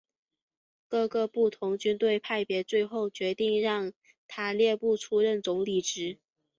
[0.87, 3.93] 各个不同军队派别最后决定让
[4.27, 6.17] 塔列布出任总理职。